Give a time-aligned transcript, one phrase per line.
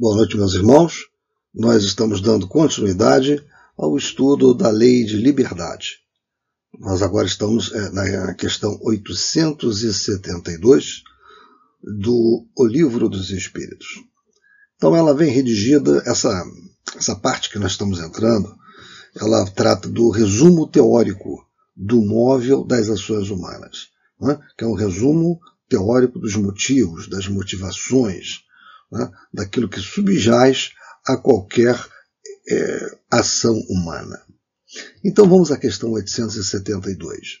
[0.00, 1.10] Boa noite, meus irmãos.
[1.54, 3.44] Nós estamos dando continuidade
[3.76, 5.98] ao estudo da Lei de Liberdade.
[6.78, 11.02] Nós agora estamos é, na questão 872
[11.82, 14.02] do O Livro dos Espíritos.
[14.74, 16.46] Então, ela vem redigida, essa,
[16.96, 18.56] essa parte que nós estamos entrando,
[19.14, 21.46] ela trata do resumo teórico
[21.76, 23.88] do móvel das ações humanas,
[24.18, 24.40] né?
[24.56, 25.38] que é um resumo
[25.68, 28.48] teórico dos motivos, das motivações,
[28.90, 30.72] né, daquilo que subjaz
[31.06, 31.76] a qualquer
[32.48, 34.20] é, ação humana.
[35.04, 37.40] Então vamos à questão 872.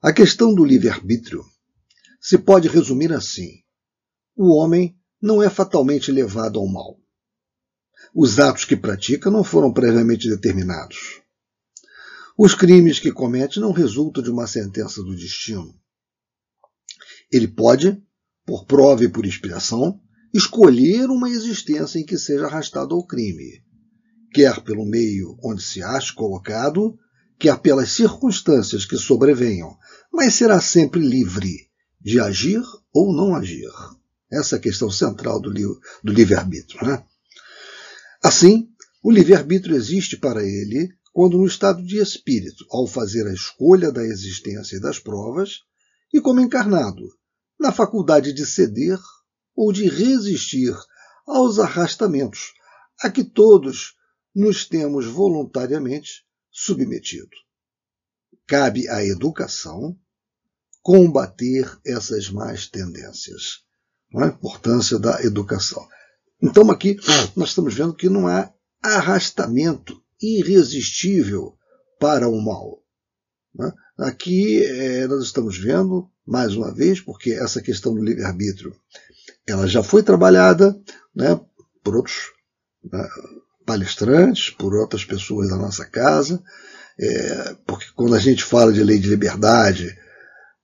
[0.00, 1.44] A questão do livre-arbítrio
[2.20, 3.62] se pode resumir assim:
[4.36, 6.98] o homem não é fatalmente levado ao mal.
[8.14, 11.20] Os atos que pratica não foram previamente determinados.
[12.36, 15.74] Os crimes que comete não resultam de uma sentença do destino.
[17.30, 18.00] Ele pode,
[18.46, 20.00] por prova e por inspiração,
[20.32, 23.62] escolher uma existência em que seja arrastado ao crime,
[24.32, 26.98] quer pelo meio onde se ache colocado,
[27.38, 29.76] quer pelas circunstâncias que sobrevenham,
[30.12, 31.68] mas será sempre livre
[32.00, 32.62] de agir
[32.92, 33.70] ou não agir.
[34.30, 36.86] Essa é a questão central do, do livre-arbítrio.
[36.86, 37.02] Né?
[38.22, 38.68] Assim,
[39.02, 44.04] o livre-arbítrio existe para ele quando, no estado de espírito, ao fazer a escolha da
[44.04, 45.62] existência e das provas,
[46.12, 47.08] e como encarnado,
[47.58, 48.98] na faculdade de ceder
[49.58, 50.72] ou de resistir
[51.26, 52.54] aos arrastamentos
[53.02, 53.96] a que todos
[54.32, 57.36] nos temos voluntariamente submetido.
[58.46, 59.98] Cabe à educação
[60.80, 63.64] combater essas más tendências.
[64.12, 64.26] Não é?
[64.26, 65.84] A importância da educação.
[66.40, 66.96] Então, aqui
[67.34, 71.58] nós estamos vendo que não há arrastamento irresistível
[71.98, 72.80] para o mal.
[73.60, 74.04] É?
[74.06, 78.72] Aqui é, nós estamos vendo, mais uma vez, porque essa questão do livre-arbítrio
[79.48, 80.78] ela já foi trabalhada
[81.16, 81.40] né,
[81.82, 82.32] por outros
[82.84, 83.08] né,
[83.64, 86.42] palestrantes, por outras pessoas da nossa casa,
[87.00, 89.96] é, porque quando a gente fala de lei de liberdade,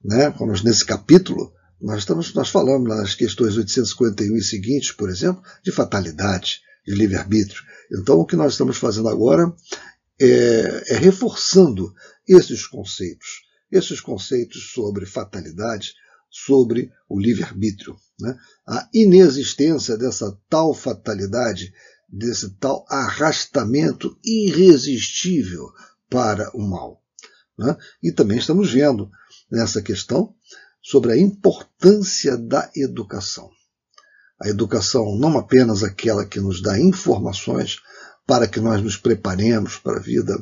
[0.05, 5.43] né, nós, nesse capítulo, nós, estamos, nós falamos nas questões 851 e seguintes, por exemplo,
[5.62, 7.62] de fatalidade, de livre-arbítrio.
[7.93, 9.53] Então, o que nós estamos fazendo agora
[10.21, 11.93] é, é reforçando
[12.28, 15.95] esses conceitos, esses conceitos sobre fatalidade,
[16.37, 17.97] sobre o livre-arbítrio.
[18.19, 18.37] Né?
[18.67, 21.72] A inexistência dessa tal fatalidade,
[22.09, 25.71] desse tal arrastamento irresistível
[26.11, 27.00] para o mal.
[27.56, 27.77] Né?
[28.03, 29.09] E também estamos vendo
[29.49, 30.34] nessa questão
[30.83, 33.49] sobre a importância da educação.
[34.43, 37.78] A educação não apenas aquela que nos dá informações
[38.27, 40.37] para que nós nos preparemos para a vida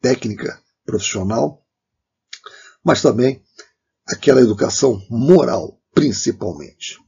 [0.00, 1.66] técnica, profissional,
[2.84, 3.42] mas também
[4.06, 6.98] aquela educação moral, principalmente.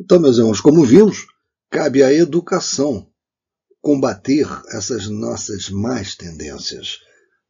[0.00, 1.26] Então, meus irmãos, como vimos,
[1.70, 3.08] cabe à educação
[3.80, 6.98] combater essas nossas más tendências.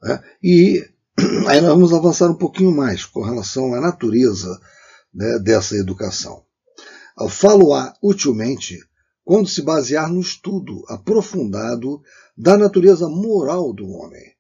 [0.03, 0.23] Né?
[0.43, 0.85] E
[1.49, 4.61] aí nós vamos avançar um pouquinho mais com relação à natureza
[5.13, 6.45] né, dessa educação.
[7.29, 8.79] Falo-a utilmente
[9.25, 12.03] quando se basear no estudo aprofundado
[12.37, 14.32] da natureza moral do homem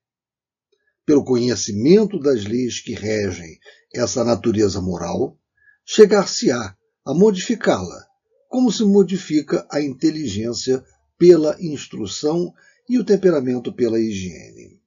[1.04, 3.58] pelo conhecimento das leis que regem
[3.94, 5.38] essa natureza moral,
[5.84, 8.06] chegar-se-á a modificá-la,
[8.48, 10.82] como se modifica a inteligência
[11.18, 12.52] pela instrução
[12.88, 14.80] e o temperamento pela higiene.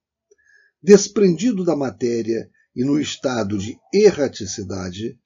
[0.81, 5.17] Desprendido da matéria e no estado de erraticidade,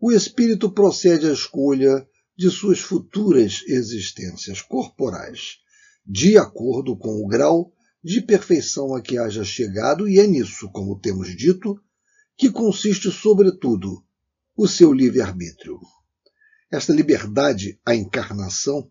[0.00, 2.06] o espírito procede à escolha
[2.36, 5.58] de suas futuras existências corporais,
[6.06, 7.72] de acordo com o grau
[8.02, 11.80] de perfeição a que haja chegado, e é nisso, como temos dito,
[12.36, 14.04] que consiste, sobretudo,
[14.56, 15.78] o seu livre-arbítrio.
[16.70, 18.90] Esta liberdade, a encarnação,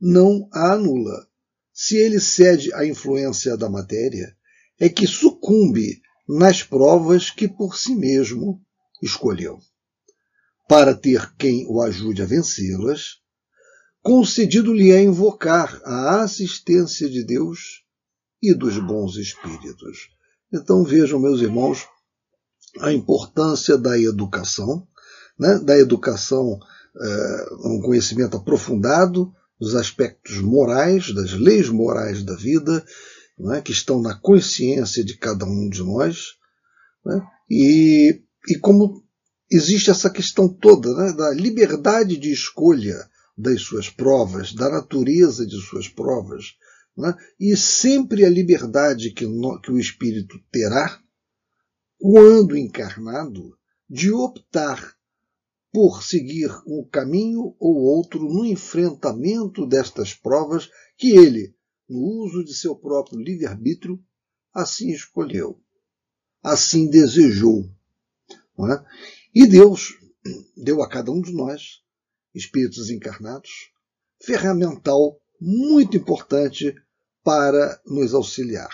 [0.00, 1.26] não a anula.
[1.72, 4.36] Se ele cede à influência da matéria,
[4.78, 8.60] é que sucumbe nas provas que por si mesmo
[9.02, 9.58] escolheu.
[10.68, 13.20] Para ter quem o ajude a vencê-las,
[14.02, 17.81] concedido-lhe é invocar a assistência de Deus
[18.42, 20.10] e dos bons espíritos.
[20.52, 21.86] Então vejam, meus irmãos,
[22.80, 24.86] a importância da educação,
[25.38, 25.58] né?
[25.58, 26.58] da educação,
[27.00, 32.84] é, um conhecimento aprofundado dos aspectos morais, das leis morais da vida,
[33.38, 33.60] né?
[33.60, 36.34] que estão na consciência de cada um de nós,
[37.04, 37.20] né?
[37.48, 39.02] e, e como
[39.50, 41.12] existe essa questão toda né?
[41.12, 46.54] da liberdade de escolha das suas provas, da natureza de suas provas,
[46.96, 47.14] né?
[47.38, 51.02] e sempre a liberdade que, no, que o espírito terá,
[51.98, 53.56] quando encarnado,
[53.88, 54.96] de optar
[55.72, 61.54] por seguir um caminho ou outro no enfrentamento destas provas que ele,
[61.88, 64.02] no uso de seu próprio livre-arbítrio,
[64.52, 65.58] assim escolheu,
[66.42, 67.70] assim desejou.
[68.60, 68.84] É?
[69.34, 69.98] E Deus
[70.56, 71.82] deu a cada um de nós,
[72.34, 73.72] espíritos encarnados,
[74.20, 76.72] ferramental muito importante
[77.24, 78.70] para nos auxiliar.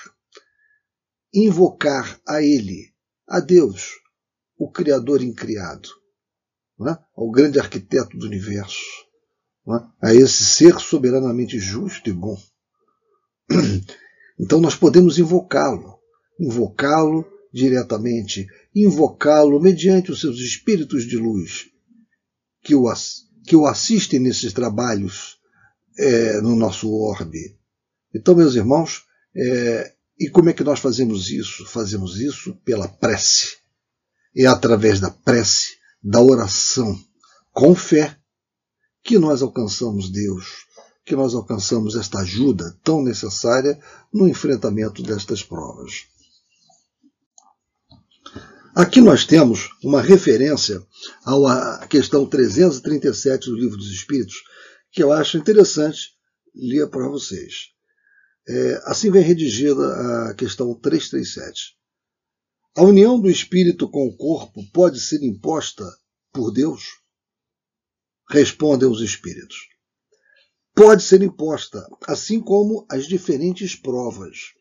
[1.33, 2.93] Invocar a Ele,
[3.27, 3.95] a Deus,
[4.59, 5.89] o Criador incriado,
[6.87, 6.99] é?
[7.17, 8.83] ao grande arquiteto do universo,
[9.69, 10.09] é?
[10.09, 12.39] a esse ser soberanamente justo e bom.
[14.41, 15.99] Então nós podemos invocá-lo,
[16.39, 21.71] invocá-lo diretamente, invocá-lo mediante os seus espíritos de luz
[22.63, 22.85] que o,
[23.45, 25.38] que o assistem nesses trabalhos
[25.99, 27.59] é, no nosso orbe.
[28.15, 29.05] Então, meus irmãos,
[29.37, 31.67] é, e como é que nós fazemos isso?
[31.67, 33.59] Fazemos isso pela prece.
[34.37, 36.99] É através da prece da oração
[37.53, 38.17] com fé
[39.03, 40.67] que nós alcançamos Deus,
[41.05, 43.79] que nós alcançamos esta ajuda tão necessária
[44.13, 46.07] no enfrentamento destas provas.
[48.75, 50.81] Aqui nós temos uma referência
[51.25, 54.45] à questão 337 do Livro dos Espíritos,
[54.91, 56.17] que eu acho interessante
[56.55, 57.69] ler para vocês.
[58.49, 61.77] É, assim vem redigida a questão 337.
[62.77, 65.85] A união do espírito com o corpo pode ser imposta
[66.33, 66.83] por Deus?
[68.31, 69.57] Respondem os espíritos.
[70.75, 74.53] Pode ser imposta, assim como as diferentes provas.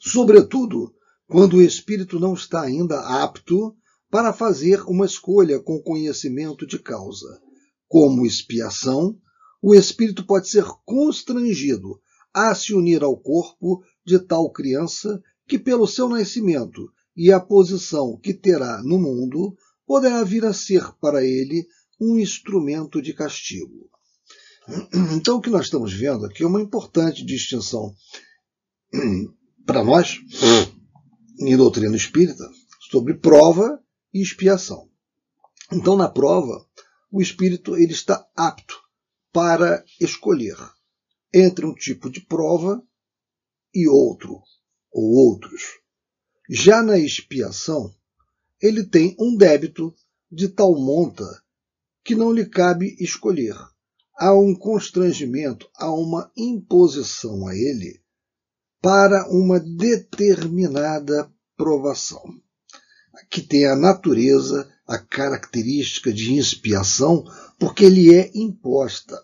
[0.00, 0.92] Sobretudo
[1.28, 3.76] quando o espírito não está ainda apto
[4.10, 7.40] para fazer uma escolha com conhecimento de causa.
[7.92, 9.18] Como expiação,
[9.60, 12.00] o espírito pode ser constrangido
[12.32, 18.18] a se unir ao corpo de tal criança que, pelo seu nascimento e a posição
[18.18, 19.54] que terá no mundo,
[19.86, 21.66] poderá vir a ser para ele
[22.00, 23.90] um instrumento de castigo.
[25.14, 27.94] Então, o que nós estamos vendo aqui é uma importante distinção
[29.66, 30.18] para nós,
[31.40, 32.48] em doutrina espírita,
[32.90, 33.78] sobre prova
[34.14, 34.88] e expiação.
[35.70, 36.66] Então, na prova,
[37.12, 38.80] o espírito ele está apto
[39.30, 40.56] para escolher
[41.32, 42.82] entre um tipo de prova
[43.74, 44.42] e outro,
[44.90, 45.62] ou outros.
[46.48, 47.94] Já na expiação,
[48.60, 49.94] ele tem um débito
[50.30, 51.24] de tal monta
[52.02, 53.56] que não lhe cabe escolher.
[54.16, 58.02] Há um constrangimento, há uma imposição a ele
[58.80, 62.22] para uma determinada provação,
[63.30, 67.24] que tem a natureza, a característica de expiação,
[67.58, 69.20] porque ele é imposta.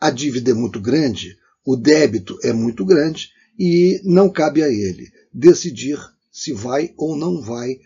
[0.00, 5.10] A dívida é muito grande, o débito é muito grande e não cabe a ele
[5.32, 5.98] decidir
[6.30, 7.78] se vai ou não vai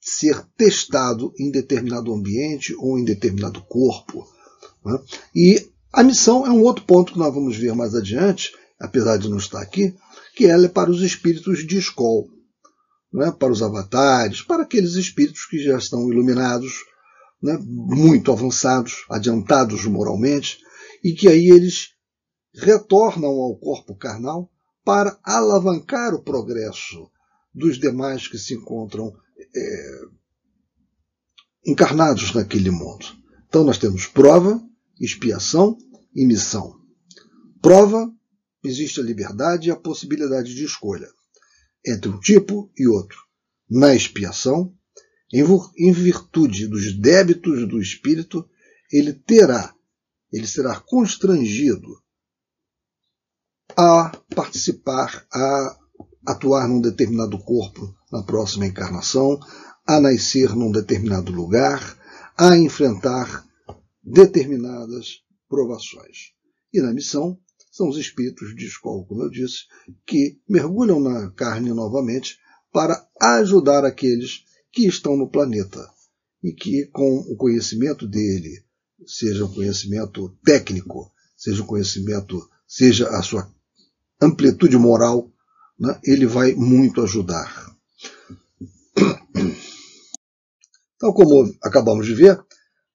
[0.00, 4.26] ser testado em determinado ambiente ou em determinado corpo.
[4.84, 4.98] Né?
[5.34, 9.28] E a missão é um outro ponto que nós vamos ver mais adiante, apesar de
[9.28, 9.94] não estar aqui,
[10.34, 12.26] que ela é para os espíritos de escola,
[13.12, 13.32] né?
[13.32, 16.72] para os avatares, para aqueles espíritos que já estão iluminados,
[17.42, 17.58] né?
[17.62, 20.58] muito avançados, adiantados moralmente,
[21.02, 21.90] e que aí eles
[22.54, 24.50] retornam ao corpo carnal
[24.84, 27.10] para alavancar o progresso
[27.54, 29.12] dos demais que se encontram
[29.54, 30.00] é,
[31.66, 33.06] encarnados naquele mundo.
[33.48, 34.62] Então nós temos prova,
[35.00, 35.76] expiação
[36.14, 36.78] e missão.
[37.60, 38.10] Prova,
[38.64, 41.08] existe a liberdade e a possibilidade de escolha
[41.86, 43.18] entre um tipo e outro.
[43.68, 44.74] Na expiação,
[45.32, 48.48] em virtude dos débitos do espírito,
[48.92, 49.72] ele terá,
[50.32, 51.88] ele será constrangido
[53.76, 55.78] a participar, a
[56.26, 59.38] atuar num determinado corpo na próxima encarnação,
[59.86, 61.96] a nascer num determinado lugar,
[62.36, 63.46] a enfrentar
[64.02, 66.32] determinadas provações.
[66.72, 67.38] E na missão
[67.80, 69.60] são os espíritos de escola, como eu disse,
[70.06, 72.38] que mergulham na carne novamente
[72.70, 75.88] para ajudar aqueles que estão no planeta
[76.44, 78.62] e que, com o conhecimento dele,
[79.06, 83.50] seja um conhecimento técnico, seja um conhecimento, seja a sua
[84.20, 85.32] amplitude moral,
[85.78, 87.74] né, ele vai muito ajudar.
[90.96, 92.38] Então, como acabamos de ver,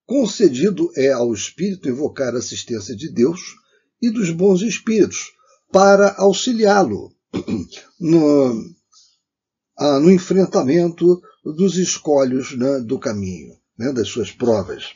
[0.05, 3.64] concedido é ao espírito invocar a assistência de Deus
[4.01, 5.31] e dos bons espíritos
[5.71, 7.13] para auxiliá-lo
[7.99, 8.75] no,
[9.77, 14.93] no, enfrentamento dos escolhos né, do caminho, né, das suas provas,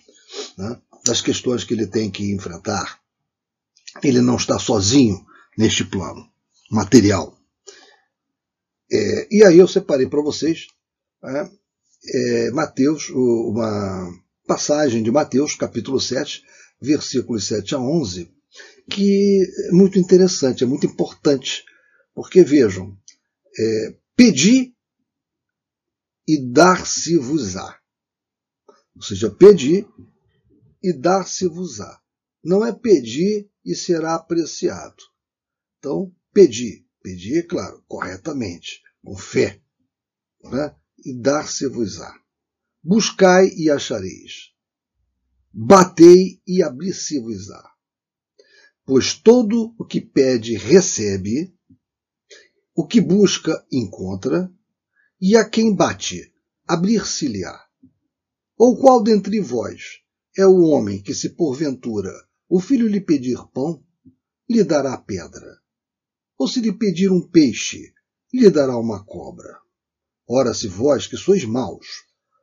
[0.58, 3.00] né, das questões que ele tem que enfrentar.
[4.04, 5.26] Ele não está sozinho
[5.58, 6.28] neste plano
[6.72, 7.38] material.
[8.92, 10.68] É, e aí eu separei para vocês
[11.24, 11.50] é,
[12.06, 14.12] é, Mateus, uma
[14.48, 16.44] passagem de Mateus, capítulo 7,
[16.82, 18.32] versículos 7 a 11,
[18.90, 21.64] que é muito interessante, é muito importante,
[22.14, 22.98] porque vejam,
[23.58, 24.76] é, pedi
[26.28, 27.80] e dar-se-vos-á.
[28.96, 29.88] Ou seja, pedi
[30.84, 32.02] e dar-se-vos-á.
[32.44, 35.04] Não é pedir e será apreciado.
[35.78, 36.86] Então, pedir.
[37.02, 39.62] Pedir, é claro, corretamente, com fé.
[40.44, 40.76] Né?
[41.06, 42.14] E dar-se-vos-á.
[42.84, 44.54] Buscai e achareis.
[45.52, 47.79] Batei e abrir-se-vos-á.
[48.90, 51.56] Pois todo o que pede, recebe.
[52.76, 54.52] O que busca, encontra.
[55.22, 56.34] E a quem bate,
[56.68, 57.68] abrir-se-lhe-á.
[58.58, 60.00] Ou qual dentre vós
[60.36, 62.12] é o homem que, se porventura
[62.50, 63.86] o filho lhe pedir pão,
[64.50, 65.62] lhe dará pedra?
[66.36, 67.94] Ou se lhe pedir um peixe,
[68.34, 69.56] lhe dará uma cobra?
[70.28, 71.86] Ora, se vós, que sois maus,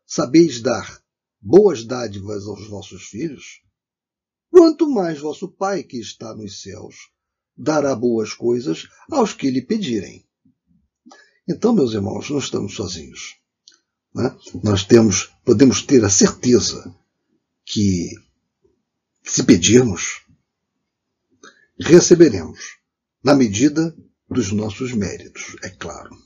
[0.06, 1.02] sabeis dar
[1.40, 3.65] boas dádivas aos vossos filhos,
[4.50, 7.10] quanto mais vosso Pai que está nos céus
[7.56, 10.26] dará boas coisas aos que lhe pedirem.
[11.48, 13.36] Então, meus irmãos, não estamos sozinhos.
[14.14, 14.36] Né?
[14.62, 16.94] Nós temos, podemos ter a certeza
[17.64, 18.10] que,
[19.22, 20.24] se pedirmos,
[21.78, 22.78] receberemos,
[23.22, 23.96] na medida
[24.28, 26.16] dos nossos méritos, é claro.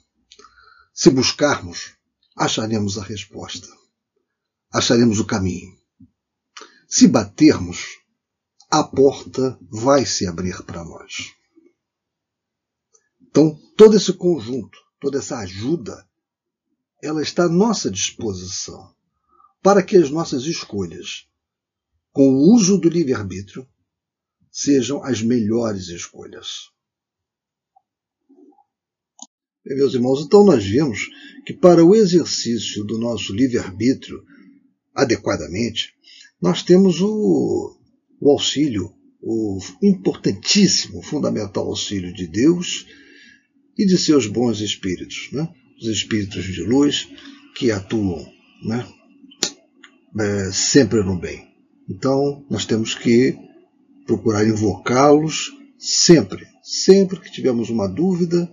[0.92, 1.94] Se buscarmos,
[2.36, 3.68] acharemos a resposta,
[4.72, 5.76] acharemos o caminho.
[6.88, 7.99] Se batermos,
[8.70, 11.34] a porta vai se abrir para nós.
[13.20, 16.08] Então, todo esse conjunto, toda essa ajuda,
[17.02, 18.94] ela está à nossa disposição
[19.60, 21.26] para que as nossas escolhas,
[22.12, 23.68] com o uso do livre-arbítrio,
[24.50, 26.70] sejam as melhores escolhas.
[29.64, 31.08] Meus irmãos, então nós vimos
[31.44, 34.24] que para o exercício do nosso livre-arbítrio
[34.94, 35.94] adequadamente,
[36.40, 37.79] nós temos o,
[38.20, 42.86] o auxílio, o importantíssimo, fundamental auxílio de Deus
[43.78, 45.48] e de seus bons espíritos, né?
[45.80, 47.08] os espíritos de luz
[47.56, 48.26] que atuam
[48.62, 48.86] né?
[50.18, 51.48] É, sempre no bem.
[51.88, 53.36] Então, nós temos que
[54.06, 58.50] procurar invocá-los sempre, sempre que tivermos uma dúvida,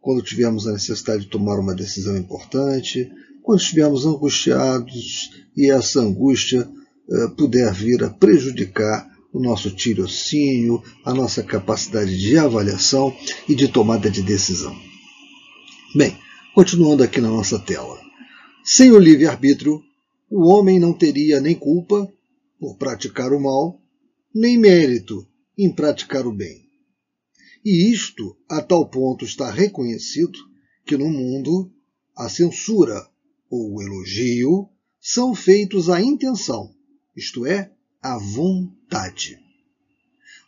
[0.00, 3.10] quando tivermos a necessidade de tomar uma decisão importante,
[3.42, 6.68] quando estivermos angustiados e essa angústia
[7.08, 13.14] uh, puder vir a prejudicar o nosso tirocínio, a nossa capacidade de avaliação
[13.48, 14.76] e de tomada de decisão.
[15.94, 16.16] Bem,
[16.54, 17.98] continuando aqui na nossa tela.
[18.64, 19.82] Sem o livre-arbítrio,
[20.30, 22.10] o homem não teria nem culpa
[22.58, 23.80] por praticar o mal,
[24.34, 26.66] nem mérito em praticar o bem.
[27.64, 30.38] E isto a tal ponto está reconhecido
[30.86, 31.70] que no mundo
[32.16, 33.06] a censura
[33.50, 34.68] ou o elogio
[35.00, 36.74] são feitos à intenção,
[37.18, 37.70] isto é,
[38.00, 39.38] à vontade.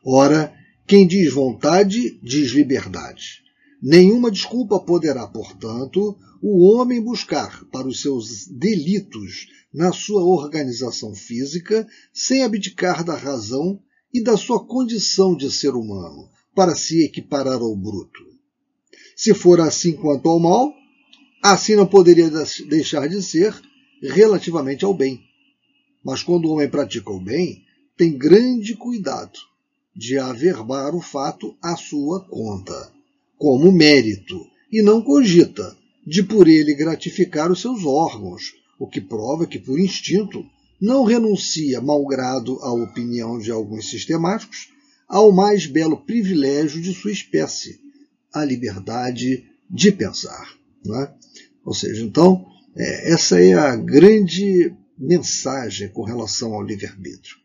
[0.04, 0.54] Ora,
[0.86, 3.42] quem diz vontade, diz liberdade.
[3.82, 11.86] Nenhuma desculpa poderá, portanto, o homem buscar para os seus delitos na sua organização física
[12.12, 13.80] sem abdicar da razão
[14.12, 18.26] e da sua condição de ser humano, para se equiparar ao bruto.
[19.16, 20.72] Se for assim quanto ao mal,
[21.42, 22.30] assim não poderia
[22.68, 23.54] deixar de ser
[24.02, 25.29] relativamente ao bem.
[26.04, 27.64] Mas quando o homem pratica o bem,
[27.96, 29.38] tem grande cuidado
[29.94, 32.92] de averbar o fato à sua conta,
[33.36, 35.76] como mérito, e não cogita
[36.06, 40.44] de por ele gratificar os seus órgãos, o que prova que, por instinto,
[40.80, 44.72] não renuncia, malgrado a opinião de alguns sistemáticos,
[45.06, 47.78] ao mais belo privilégio de sua espécie,
[48.32, 50.54] a liberdade de pensar.
[50.86, 51.10] É?
[51.64, 57.36] Ou seja, então, é, essa é a grande mensagem com relação ao livre-arbítrio.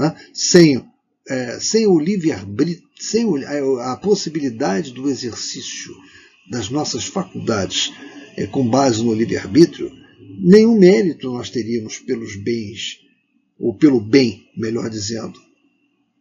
[0.00, 0.14] É?
[0.32, 0.82] Sem,
[1.28, 5.94] é, sem o livre-arbítrio, sem a, a possibilidade do exercício
[6.50, 7.92] das nossas faculdades
[8.36, 9.92] é, com base no livre-arbítrio,
[10.40, 13.00] nenhum mérito nós teríamos pelos bens,
[13.58, 15.38] ou pelo bem, melhor dizendo,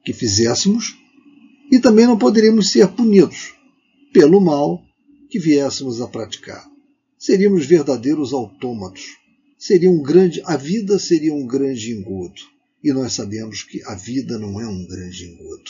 [0.04, 0.98] que fizéssemos,
[1.72, 3.56] e também não poderíamos ser punidos
[4.12, 4.84] pelo mal
[5.30, 6.70] que viéssemos a praticar.
[7.18, 9.21] Seríamos verdadeiros autômatos.
[9.62, 12.42] Seria um grande, a vida seria um grande engodo.
[12.84, 15.70] E nós sabemos que a vida não é um grande engodo.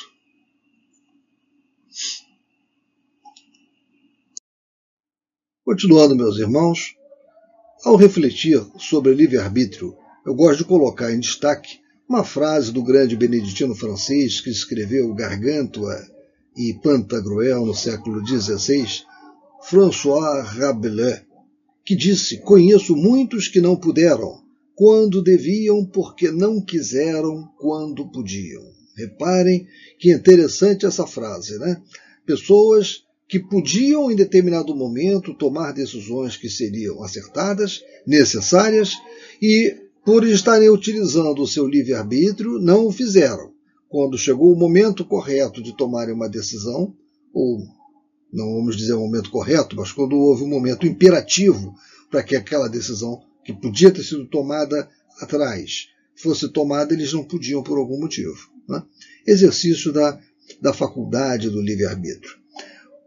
[5.66, 6.96] Continuando, meus irmãos,
[7.84, 13.76] ao refletir sobre livre-arbítrio, eu gosto de colocar em destaque uma frase do grande beneditino
[13.76, 15.98] francês que escreveu Gargantua
[16.56, 19.04] e Pantagruel no século XVI,
[19.62, 21.26] François Rabelais,
[21.86, 24.42] que disse: Conheço muitos que não puderam,
[24.76, 28.64] quando deviam, porque não quiseram, quando podiam.
[28.96, 29.68] Reparem
[30.00, 31.82] que interessante essa frase, né?
[32.26, 38.92] Pessoas que podiam, em determinado momento, tomar decisões que seriam acertadas, necessárias,
[39.42, 39.74] e,
[40.06, 43.54] por estarem utilizando o seu livre-arbítrio, não o fizeram.
[43.88, 46.94] Quando chegou o momento correto de tomarem uma decisão,
[47.34, 47.60] ou
[48.32, 51.76] não vamos dizer o momento correto, mas quando houve um momento imperativo
[52.10, 57.64] para que aquela decisão que podia ter sido tomada atrás fosse tomada, eles não podiam
[57.64, 58.50] por algum motivo.
[58.68, 58.82] Né?
[59.26, 60.20] Exercício da,
[60.62, 62.40] da faculdade do livre-arbítrio.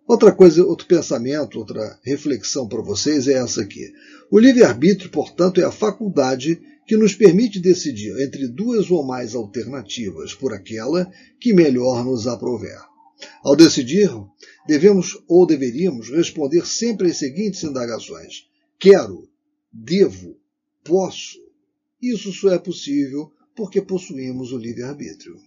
[0.07, 3.91] Outra coisa, outro pensamento, outra reflexão para vocês é essa aqui.
[4.31, 10.35] O livre-arbítrio, portanto, é a faculdade que nos permite decidir entre duas ou mais alternativas
[10.35, 12.79] por aquela que melhor nos aprouver.
[13.43, 14.11] Ao decidir,
[14.67, 19.29] devemos ou deveríamos responder sempre as seguintes indagações: quero,
[19.73, 20.39] devo,
[20.83, 21.39] posso.
[22.01, 25.41] Isso só é possível porque possuímos o livre-arbítrio.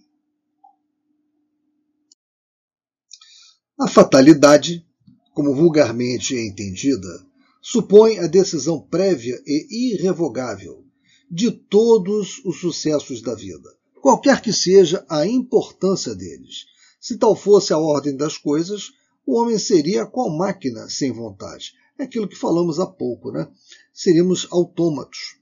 [3.78, 4.84] A fatalidade,
[5.32, 7.24] como vulgarmente é entendida,
[7.62, 10.84] supõe a decisão prévia e irrevogável
[11.30, 13.70] de todos os sucessos da vida,
[14.00, 16.64] qualquer que seja a importância deles.
[17.00, 18.90] Se tal fosse a ordem das coisas,
[19.28, 21.74] o homem seria qual máquina sem vontade.
[21.98, 23.46] É aquilo que falamos há pouco, né?
[23.92, 25.36] Seríamos autômatos.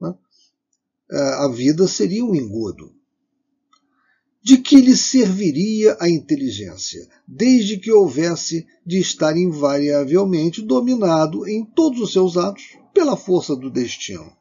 [0.00, 0.14] Né?
[1.12, 2.94] É, a vida seria um engodo
[4.42, 12.00] de que lhe serviria a inteligência, desde que houvesse de estar invariavelmente dominado em todos
[12.00, 14.32] os seus atos pela força do destino.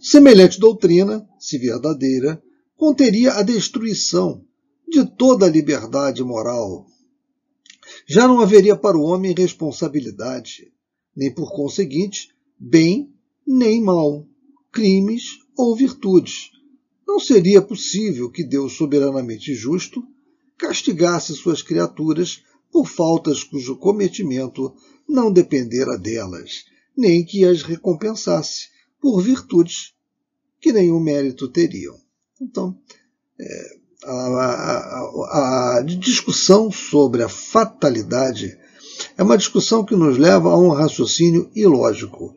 [0.00, 2.42] Semelhante doutrina, se verdadeira,
[2.76, 4.44] conteria a destruição
[4.88, 6.86] de toda a liberdade moral.
[8.06, 10.72] Já não haveria para o homem responsabilidade,
[11.16, 13.12] nem por conseguinte, bem
[13.46, 14.26] nem mal,
[14.72, 16.50] crimes ou virtudes
[17.06, 20.04] não seria possível que Deus, soberanamente justo,
[20.56, 24.74] castigasse suas criaturas por faltas cujo cometimento
[25.08, 26.64] não dependera delas,
[26.96, 28.68] nem que as recompensasse
[29.00, 29.94] por virtudes
[30.60, 32.00] que nenhum mérito teriam.
[32.40, 32.76] Então,
[33.38, 38.58] é, a, a, a, discussão sobre a fatalidade
[39.16, 42.34] é uma discussão que nos leva a um raciocínio ilógico,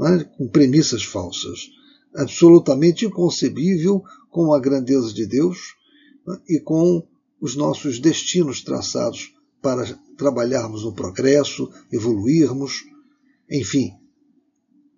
[0.00, 0.24] é?
[0.24, 1.76] com premissas falsas
[2.16, 5.74] absolutamente inconcebível com a grandeza de Deus
[6.26, 7.06] né, e com
[7.40, 9.84] os nossos destinos traçados para
[10.16, 12.84] trabalharmos no progresso, evoluirmos,
[13.50, 13.92] enfim,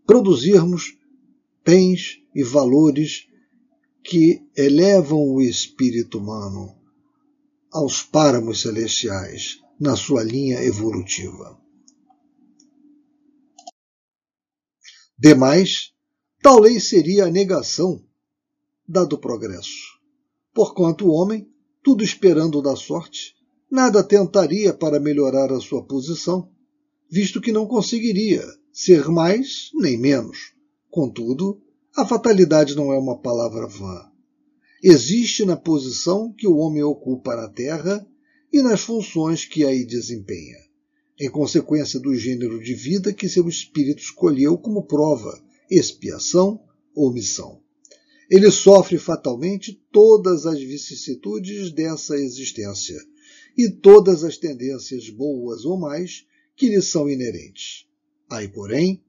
[0.07, 0.97] produzirmos
[1.65, 3.28] bens e valores
[4.03, 6.77] que elevam o espírito humano
[7.73, 11.61] aos páramos celestiais na sua linha evolutiva.
[15.19, 15.93] Demais,
[16.41, 18.01] Tal lei seria a negação
[18.87, 19.99] da do progresso.
[20.55, 21.51] Porquanto o homem,
[21.83, 23.35] tudo esperando da sorte,
[23.71, 26.51] nada tentaria para melhorar a sua posição,
[27.11, 30.55] visto que não conseguiria ser mais nem menos.
[30.91, 31.61] Contudo,
[31.99, 34.09] a fatalidade não é uma palavra vã.
[34.81, 38.07] Existe na posição que o homem ocupa na Terra
[38.53, 40.59] e nas funções que aí desempenha,
[41.19, 46.63] em consequência do gênero de vida que seu espírito escolheu como prova expiação
[46.95, 47.61] ou missão.
[48.31, 53.01] Ele sofre fatalmente todas as vicissitudes dessa existência
[53.57, 57.89] e todas as tendências boas ou mais que lhe são inerentes.
[58.31, 59.03] Aí, porém,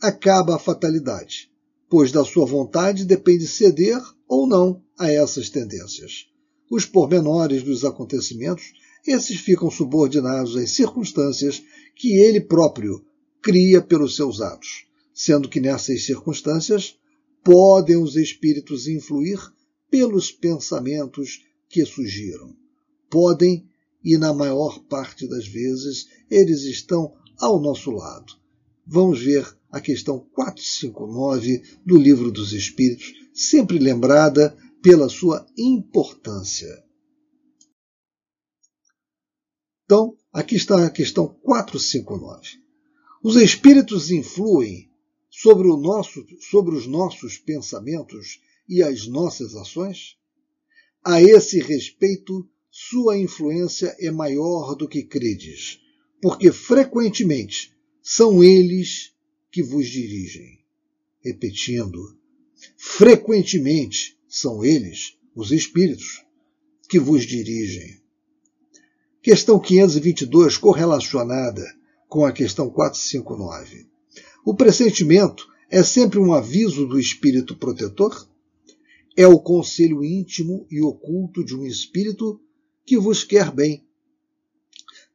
[0.00, 1.51] acaba a fatalidade,
[1.92, 6.26] pois da sua vontade depende ceder ou não a essas tendências.
[6.70, 8.72] Os pormenores dos acontecimentos,
[9.06, 11.62] esses ficam subordinados às circunstâncias
[11.94, 13.04] que ele próprio
[13.42, 16.96] cria pelos seus atos, sendo que nessas circunstâncias
[17.44, 19.38] podem os espíritos influir
[19.90, 22.56] pelos pensamentos que surgiram.
[23.10, 23.68] Podem,
[24.02, 28.32] e na maior parte das vezes, eles estão ao nosso lado.
[28.86, 36.84] Vamos ver a questão 459 do Livro dos Espíritos, sempre lembrada pela sua importância.
[39.86, 42.60] Então, aqui está a questão 459.
[43.24, 44.90] Os espíritos influem
[45.30, 50.18] sobre, o nosso, sobre os nossos pensamentos e as nossas ações?
[51.04, 55.80] A esse respeito, sua influência é maior do que credes,
[56.20, 59.12] porque frequentemente são eles
[59.52, 60.58] que vos dirigem.
[61.20, 62.18] Repetindo,
[62.76, 66.24] frequentemente são eles, os espíritos,
[66.88, 68.00] que vos dirigem.
[69.22, 71.62] Questão 522, correlacionada
[72.08, 73.86] com a questão 459.
[74.44, 78.28] O pressentimento é sempre um aviso do espírito protetor?
[79.16, 82.40] É o conselho íntimo e oculto de um espírito
[82.84, 83.84] que vos quer bem.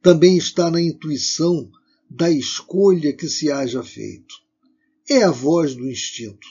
[0.00, 1.70] Também está na intuição
[2.10, 4.34] da escolha que se haja feito.
[5.08, 6.46] É a voz do instinto.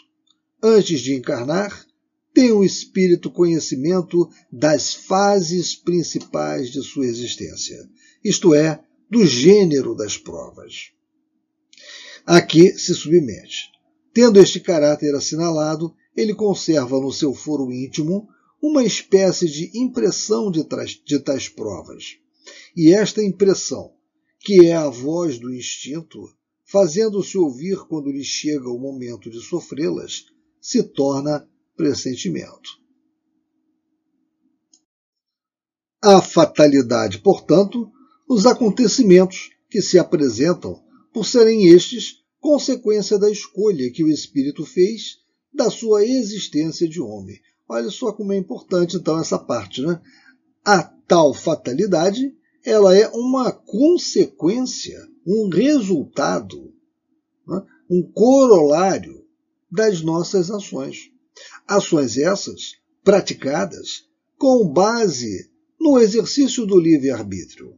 [0.61, 1.85] Antes de encarnar,
[2.33, 7.77] tem o espírito conhecimento das fases principais de sua existência,
[8.23, 10.91] isto é, do gênero das provas.
[12.25, 13.71] Aqui se submete.
[14.13, 18.27] Tendo este caráter assinalado, ele conserva no seu foro íntimo
[18.61, 20.63] uma espécie de impressão de,
[21.05, 22.17] de tais provas.
[22.75, 23.93] E esta impressão,
[24.47, 26.33] que é a voz do instinto,
[26.63, 30.23] fazendo-se ouvir quando lhe chega o momento de sofrê-las,
[30.61, 32.69] se torna pressentimento.
[36.01, 37.91] A fatalidade, portanto,
[38.25, 40.81] os acontecimentos que se apresentam
[41.13, 45.17] por serem estes consequência da escolha que o espírito fez
[45.53, 47.37] da sua existência de homem.
[47.67, 50.01] Olha só como é importante então essa parte, né?
[50.63, 52.33] A tal fatalidade,
[52.67, 56.73] ela é uma consequência, um resultado,
[57.47, 57.63] né?
[57.89, 59.25] um corolário
[59.71, 61.09] das nossas ações.
[61.65, 62.73] Ações essas
[63.05, 65.49] praticadas com base
[65.79, 67.73] no exercício do livre-arbítrio,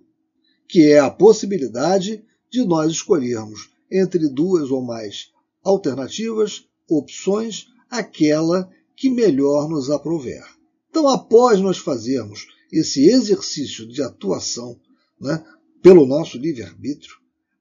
[0.68, 5.32] que é a possibilidade de nós escolhermos entre duas ou mais
[5.64, 10.44] alternativas, opções, aquela que melhor nos aprover.
[10.90, 14.80] Então, após nós fazermos esse exercício de atuação
[15.20, 15.44] né,
[15.82, 17.16] pelo nosso livre-arbítrio,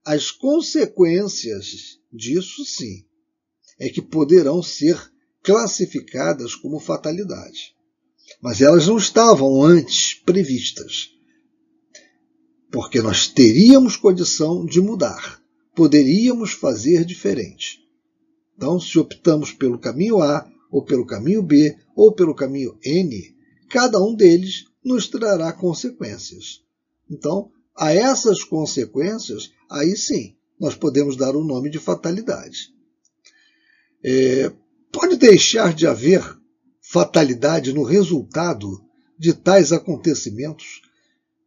[0.05, 3.05] as consequências disso, sim,
[3.79, 7.75] é que poderão ser classificadas como fatalidade.
[8.41, 11.11] Mas elas não estavam antes previstas,
[12.71, 15.39] porque nós teríamos condição de mudar
[15.79, 17.79] poderíamos fazer diferente.
[18.57, 23.33] Então, se optamos pelo caminho A, ou pelo caminho B, ou pelo caminho N,
[23.71, 26.63] cada um deles nos trará consequências.
[27.11, 32.75] Então, a essas consequências, aí sim, nós podemos dar o nome de fatalidade.
[34.03, 34.53] É,
[34.93, 36.23] pode deixar de haver
[36.81, 38.85] fatalidade no resultado
[39.19, 40.83] de tais acontecimentos,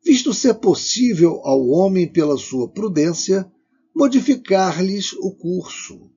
[0.04, 3.50] visto ser possível ao homem, pela sua prudência,
[3.96, 6.10] modificar-lhes o curso.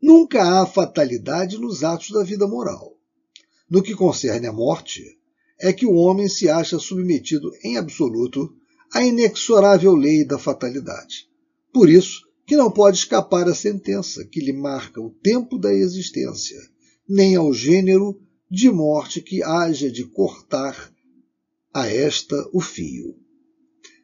[0.00, 2.96] Nunca há fatalidade nos atos da vida moral.
[3.68, 5.17] No que concerne à morte,
[5.60, 8.54] é que o homem se acha submetido em absoluto
[8.92, 11.28] à inexorável lei da fatalidade.
[11.72, 16.58] Por isso que não pode escapar à sentença que lhe marca o tempo da existência,
[17.08, 18.18] nem ao gênero
[18.50, 20.92] de morte que haja de cortar
[21.74, 23.16] a esta o fio.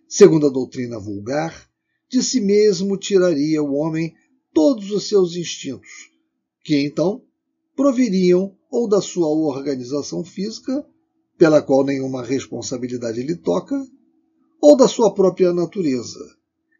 [0.07, 1.69] Segundo a doutrina vulgar,
[2.11, 4.15] de si mesmo tiraria o homem
[4.53, 5.91] todos os seus instintos,
[6.63, 7.25] que então
[7.75, 10.87] proviriam ou da sua organização física,
[11.45, 13.77] pela qual nenhuma responsabilidade lhe toca,
[14.63, 16.19] ou da sua própria natureza,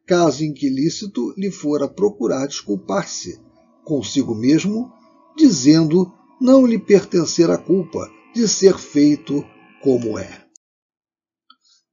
[0.07, 3.39] caso em que lícito lhe fora procurar desculpar-se
[3.85, 4.91] consigo mesmo,
[5.37, 9.45] dizendo não lhe pertencer a culpa de ser feito
[9.83, 10.47] como é.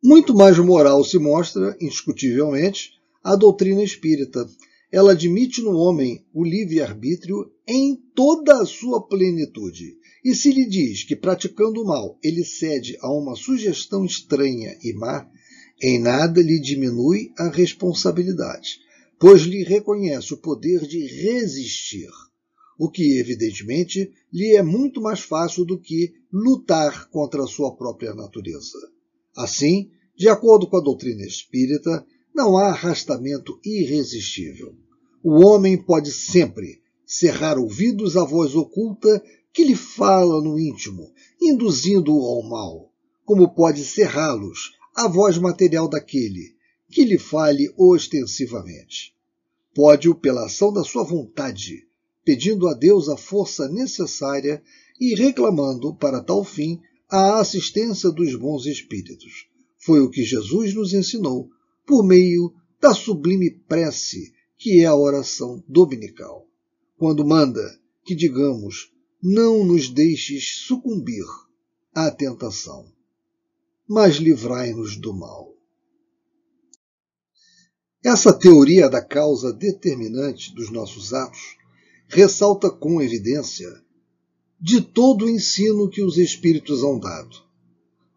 [0.02, 4.48] Muito mais moral se mostra, indiscutivelmente, a doutrina espírita.
[4.92, 9.98] Ela admite no homem o livre-arbítrio em toda a sua plenitude.
[10.24, 14.94] E se lhe diz que, praticando o mal, ele cede a uma sugestão estranha e
[14.94, 15.28] má,
[15.82, 18.80] em nada lhe diminui a responsabilidade,
[19.18, 22.10] pois lhe reconhece o poder de resistir,
[22.78, 28.14] o que, evidentemente, lhe é muito mais fácil do que lutar contra a sua própria
[28.14, 28.78] natureza.
[29.36, 34.76] Assim, de acordo com a doutrina espírita, não há arrastamento irresistível.
[35.24, 42.24] O homem pode sempre cerrar ouvidos à voz oculta que lhe fala no íntimo, induzindo-o
[42.24, 42.92] ao mal,
[43.26, 46.56] como pode cerrá-los à voz material daquele
[46.90, 49.16] que lhe fale ostensivamente.
[49.74, 51.88] Pode-o, pela ação da sua vontade,
[52.26, 54.62] pedindo a Deus a força necessária
[55.00, 59.48] e reclamando, para tal fim, a assistência dos bons espíritos.
[59.78, 61.50] Foi o que Jesus nos ensinou
[61.92, 66.48] por meio da sublime prece que é a oração dominical,
[66.98, 67.62] quando manda
[68.06, 71.26] que digamos: Não nos deixes sucumbir
[71.94, 72.90] à tentação,
[73.86, 75.54] mas livrai-nos do mal.
[78.02, 81.58] Essa teoria da causa determinante dos nossos atos
[82.08, 83.70] ressalta com evidência
[84.58, 87.36] de todo o ensino que os Espíritos hão dado.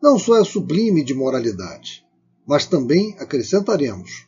[0.01, 2.04] Não só é sublime de moralidade,
[2.47, 4.27] mas também acrescentaremos,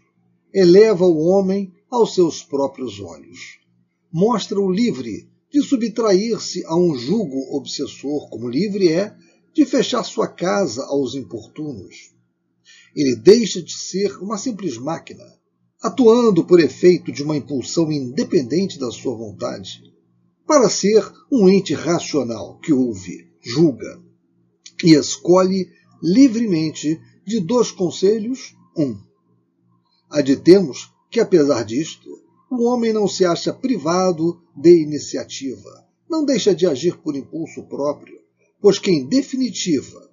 [0.53, 3.59] eleva o homem aos seus próprios olhos.
[4.13, 9.15] Mostra-o livre de subtrair-se a um jugo obsessor, como livre é
[9.53, 12.15] de fechar sua casa aos importunos.
[12.95, 15.25] Ele deixa de ser uma simples máquina,
[15.83, 19.83] atuando por efeito de uma impulsão independente da sua vontade,
[20.47, 24.01] para ser um ente racional que ouve, julga
[24.85, 25.69] e escolhe
[26.03, 28.97] livremente de dois conselhos um.
[30.09, 32.09] Aditemos que, apesar disto,
[32.51, 38.21] o homem não se acha privado de iniciativa, não deixa de agir por impulso próprio,
[38.61, 40.11] pois que, em definitiva,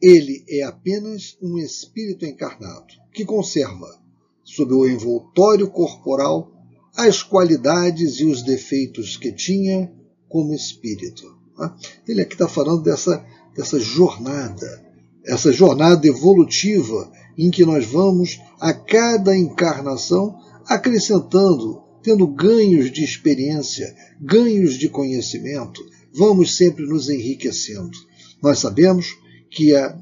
[0.00, 4.00] ele é apenas um espírito encarnado que conserva,
[4.42, 6.50] sob o envoltório corporal,
[6.96, 9.92] as qualidades e os defeitos que tinha
[10.28, 11.38] como espírito.
[11.58, 11.74] Né?
[12.08, 13.24] Ele aqui está falando dessa,
[13.54, 14.89] dessa jornada,
[15.24, 23.94] essa jornada evolutiva em que nós vamos, a cada encarnação, acrescentando, tendo ganhos de experiência,
[24.20, 25.82] ganhos de conhecimento,
[26.14, 27.96] vamos sempre nos enriquecendo.
[28.42, 29.16] Nós sabemos
[29.50, 29.96] que a,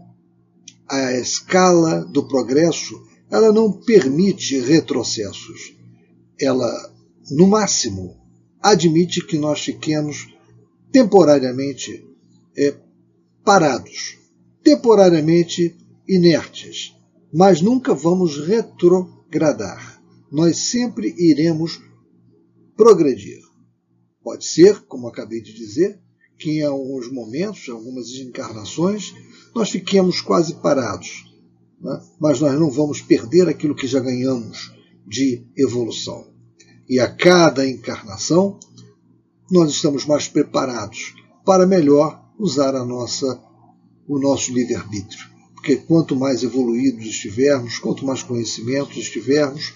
[0.88, 2.94] a escala do progresso
[3.30, 5.74] ela não permite retrocessos.
[6.40, 6.72] Ela,
[7.30, 8.16] no máximo,
[8.60, 10.28] admite que nós fiquemos
[10.90, 12.04] temporariamente
[12.56, 12.74] é,
[13.44, 14.16] parados,
[14.68, 15.74] temporariamente
[16.06, 16.94] inertes,
[17.32, 19.98] mas nunca vamos retrogradar.
[20.30, 21.80] Nós sempre iremos
[22.76, 23.40] progredir.
[24.22, 25.98] Pode ser, como acabei de dizer,
[26.38, 29.14] que em alguns momentos, em algumas encarnações,
[29.54, 31.24] nós fiquemos quase parados,
[31.80, 31.98] né?
[32.20, 34.70] mas nós não vamos perder aquilo que já ganhamos
[35.06, 36.26] de evolução.
[36.86, 38.60] E a cada encarnação,
[39.50, 43.42] nós estamos mais preparados para melhor usar a nossa,
[44.08, 45.28] o nosso livre-arbítrio.
[45.54, 49.74] Porque quanto mais evoluídos estivermos, quanto mais conhecimentos estivermos,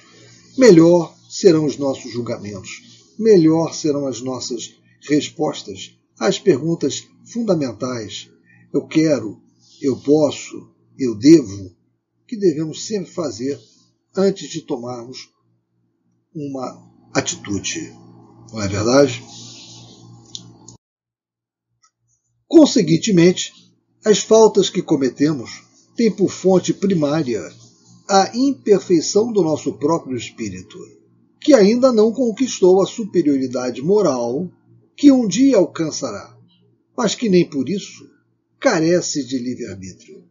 [0.56, 4.74] melhor serão os nossos julgamentos, melhor serão as nossas
[5.08, 8.30] respostas às perguntas fundamentais.
[8.72, 9.40] Eu quero,
[9.80, 11.74] eu posso, eu devo,
[12.26, 13.60] que devemos sempre fazer
[14.16, 15.30] antes de tomarmos
[16.34, 17.92] uma atitude.
[18.52, 19.22] Não é verdade?
[22.46, 23.61] Conseguintemente,
[24.04, 25.62] as faltas que cometemos
[25.96, 27.40] têm por fonte primária
[28.08, 30.78] a imperfeição do nosso próprio espírito,
[31.40, 34.50] que ainda não conquistou a superioridade moral
[34.96, 36.36] que um dia alcançará,
[36.96, 38.10] mas que nem por isso
[38.58, 40.24] carece de livre-arbítrio.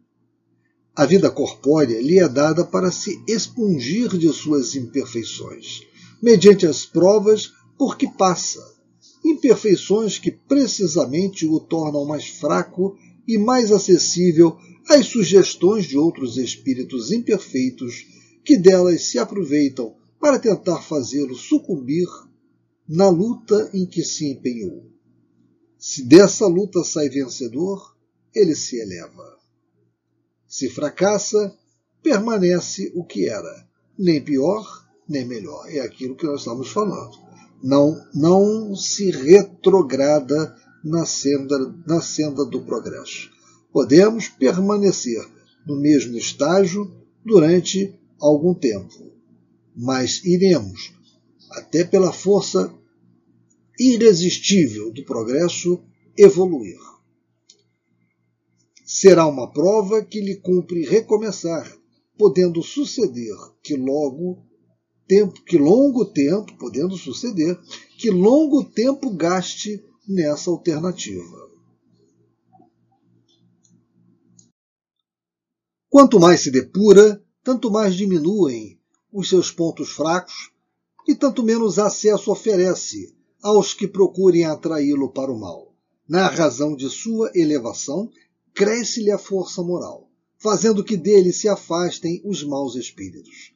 [0.94, 5.82] A vida corpórea lhe é dada para se expungir de suas imperfeições,
[6.22, 8.62] mediante as provas por que passa,
[9.24, 14.56] imperfeições que precisamente o tornam mais fraco e mais acessível
[14.88, 18.06] às sugestões de outros espíritos imperfeitos
[18.44, 22.06] que delas se aproveitam para tentar fazê-lo sucumbir
[22.88, 24.90] na luta em que se empenhou.
[25.78, 27.96] Se dessa luta sai vencedor,
[28.34, 29.38] ele se eleva.
[30.46, 31.56] Se fracassa,
[32.02, 34.64] permanece o que era, nem pior,
[35.08, 35.66] nem melhor.
[35.68, 37.18] É aquilo que nós estamos falando.
[37.62, 43.30] Não, não se retrograda na senda, na senda do progresso.
[43.72, 45.24] Podemos permanecer
[45.66, 46.90] no mesmo estágio
[47.24, 49.12] durante algum tempo,
[49.74, 50.92] mas iremos,
[51.50, 52.72] até pela força
[53.78, 55.82] irresistível do progresso,
[56.16, 56.78] evoluir.
[58.84, 61.72] Será uma prova que lhe cumpre recomeçar,
[62.18, 64.44] podendo suceder que logo
[65.08, 67.58] tempo, que longo tempo, podendo suceder,
[67.96, 71.50] que longo tempo gaste nessa alternativa.
[75.88, 78.80] Quanto mais se depura, tanto mais diminuem
[79.12, 80.50] os seus pontos fracos
[81.06, 85.74] e tanto menos acesso oferece aos que procurem atraí-lo para o mal.
[86.08, 88.10] Na razão de sua elevação,
[88.54, 93.52] cresce-lhe a força moral, fazendo que dele se afastem os maus espíritos.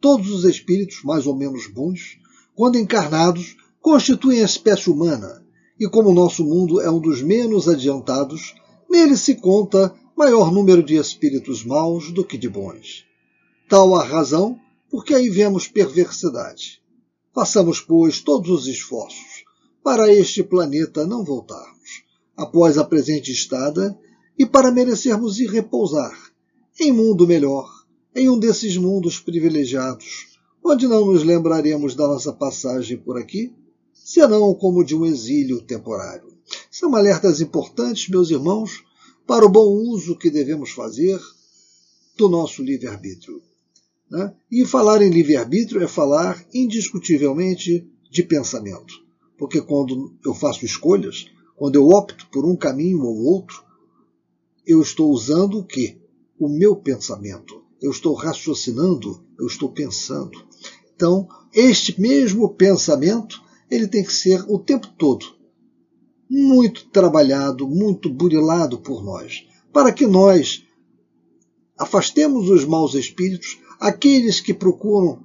[0.00, 2.18] Todos os espíritos, mais ou menos bons,
[2.54, 5.45] quando encarnados, constituem a espécie humana,
[5.78, 8.54] e como o nosso mundo é um dos menos adiantados,
[8.88, 13.04] nele se conta maior número de espíritos maus do que de bons.
[13.68, 14.58] Tal a razão
[14.90, 16.80] porque aí vemos perversidade.
[17.34, 19.44] Façamos, pois, todos os esforços
[19.82, 22.02] para este planeta não voltarmos,
[22.36, 23.96] após a presente estada,
[24.38, 26.12] e para merecermos ir repousar
[26.80, 27.68] em mundo melhor,
[28.14, 33.54] em um desses mundos privilegiados, onde não nos lembraremos da nossa passagem por aqui,
[34.06, 36.32] senão como de um exílio temporário.
[36.70, 38.84] São alertas importantes, meus irmãos,
[39.26, 41.20] para o bom uso que devemos fazer
[42.16, 43.42] do nosso livre-arbítrio.
[44.08, 44.32] Né?
[44.48, 48.94] E falar em livre-arbítrio é falar indiscutivelmente de pensamento.
[49.36, 53.64] Porque quando eu faço escolhas, quando eu opto por um caminho ou outro,
[54.64, 55.98] eu estou usando o quê?
[56.38, 57.60] O meu pensamento.
[57.82, 60.46] Eu estou raciocinando, eu estou pensando.
[60.94, 65.36] Então, este mesmo pensamento, ele tem que ser o tempo todo
[66.28, 70.64] muito trabalhado, muito burilado por nós, para que nós
[71.78, 75.20] afastemos os maus espíritos, aqueles que procuram,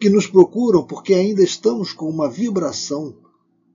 [0.00, 3.16] que nos procuram porque ainda estamos com uma vibração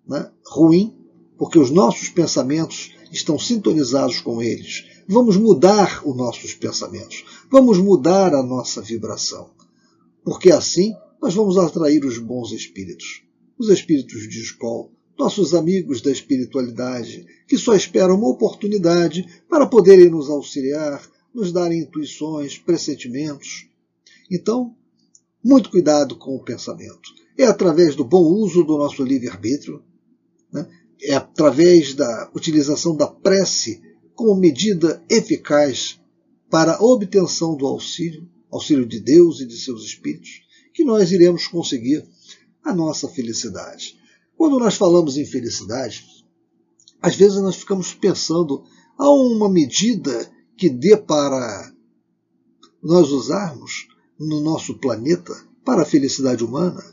[0.08, 0.98] né, ruim,
[1.38, 4.86] porque os nossos pensamentos estão sintonizados com eles.
[5.08, 9.52] Vamos mudar os nossos pensamentos, vamos mudar a nossa vibração,
[10.24, 13.24] porque assim nós vamos atrair os bons espíritos,
[13.58, 20.10] os espíritos de escola, nossos amigos da espiritualidade, que só esperam uma oportunidade para poderem
[20.10, 23.68] nos auxiliar, nos darem intuições, pressentimentos.
[24.30, 24.76] Então,
[25.44, 27.14] muito cuidado com o pensamento.
[27.38, 29.82] É através do bom uso do nosso livre-arbítrio,
[30.52, 30.68] né?
[31.02, 33.82] é através da utilização da prece
[34.14, 36.00] como medida eficaz
[36.50, 40.42] para a obtenção do auxílio, auxílio de Deus e de seus espíritos,
[40.74, 42.04] que nós iremos conseguir
[42.68, 43.98] a nossa felicidade.
[44.36, 46.06] Quando nós falamos em felicidade,
[47.02, 48.64] às vezes nós ficamos pensando
[48.98, 51.72] há uma medida que dê para
[52.84, 53.88] nós usarmos
[54.20, 56.84] no nosso planeta para a felicidade humana.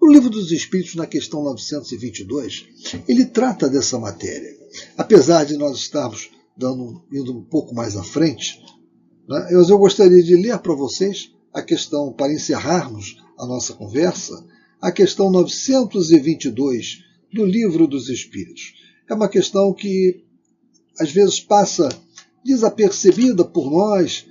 [0.00, 2.66] O livro dos Espíritos, na questão 922,
[3.06, 4.50] ele trata dessa matéria.
[4.96, 8.60] Apesar de nós estarmos dando, indo um pouco mais à frente,
[9.28, 14.44] né, eu gostaria de ler para vocês a questão, para encerrarmos a nossa conversa,
[14.82, 18.74] a questão 922 do Livro dos Espíritos.
[19.08, 20.24] É uma questão que
[20.98, 21.88] às vezes passa
[22.44, 24.26] desapercebida por nós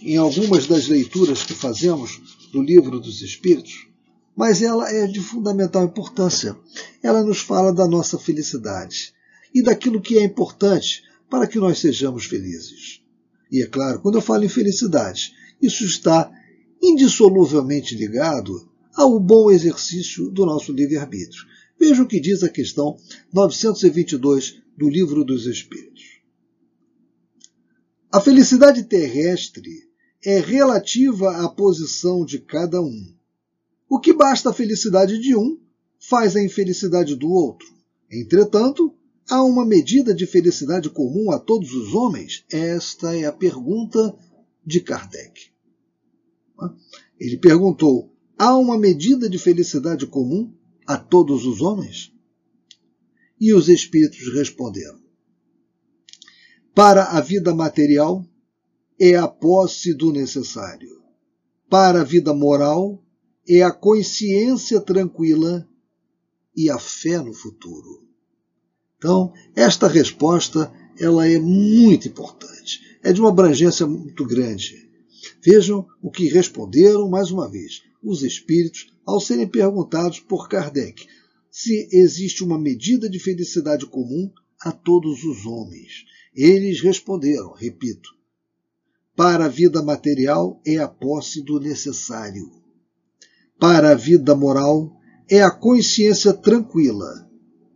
[0.00, 2.20] em algumas das leituras que fazemos
[2.52, 3.88] do Livro dos Espíritos,
[4.36, 6.56] mas ela é de fundamental importância.
[7.02, 9.12] Ela nos fala da nossa felicidade
[9.52, 13.02] e daquilo que é importante para que nós sejamos felizes.
[13.50, 16.30] E é claro, quando eu falo em felicidade, isso está
[16.80, 21.44] indissoluvelmente ligado ao bom exercício do nosso livre-arbítrio.
[21.78, 22.96] Veja o que diz a questão
[23.32, 26.22] 922 do Livro dos Espíritos.
[28.10, 29.86] A felicidade terrestre
[30.24, 33.14] é relativa à posição de cada um.
[33.88, 35.60] O que basta a felicidade de um
[36.00, 37.68] faz a infelicidade do outro.
[38.10, 38.94] Entretanto,
[39.28, 42.44] há uma medida de felicidade comum a todos os homens?
[42.50, 44.16] Esta é a pergunta
[44.64, 45.50] de Kardec.
[47.20, 50.52] Ele perguntou: Há uma medida de felicidade comum
[50.86, 52.12] a todos os homens?
[53.40, 55.00] E os espíritos responderam:
[56.74, 58.22] Para a vida material
[59.00, 61.02] é a posse do necessário.
[61.70, 63.02] Para a vida moral
[63.48, 65.66] é a consciência tranquila
[66.54, 68.06] e a fé no futuro.
[68.98, 72.98] Então, esta resposta ela é muito importante.
[73.02, 74.90] É de uma abrangência muito grande.
[75.42, 81.06] Vejam o que responderam mais uma vez os espíritos ao serem perguntados por Kardec
[81.50, 86.04] se existe uma medida de felicidade comum a todos os homens.
[86.32, 88.10] Eles responderam, repito,
[89.16, 92.48] para a vida material é a posse do necessário.
[93.58, 94.96] Para a vida moral
[95.28, 97.28] é a consciência tranquila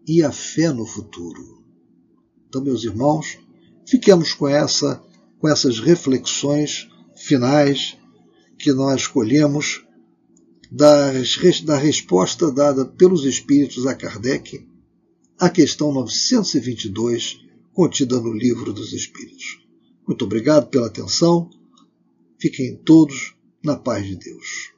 [0.07, 1.65] e a fé no futuro.
[2.47, 3.39] Então, meus irmãos,
[3.85, 5.03] fiquemos com essa
[5.39, 7.97] com essas reflexões finais
[8.59, 9.87] que nós escolhemos
[10.71, 11.13] da,
[11.65, 14.67] da resposta dada pelos espíritos a Kardec
[15.39, 17.41] à questão 922,
[17.73, 19.59] contida no Livro dos Espíritos.
[20.07, 21.49] Muito obrigado pela atenção.
[22.39, 24.73] Fiquem todos na paz de Deus.